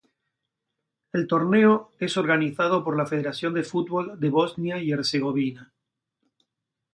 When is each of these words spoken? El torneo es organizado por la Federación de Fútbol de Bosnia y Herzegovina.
El 1.13 1.27
torneo 1.27 1.91
es 1.99 2.17
organizado 2.17 2.83
por 2.83 2.97
la 2.97 3.05
Federación 3.05 3.53
de 3.53 3.61
Fútbol 3.63 4.19
de 4.19 4.31
Bosnia 4.31 4.79
y 4.81 4.91
Herzegovina. 4.91 5.75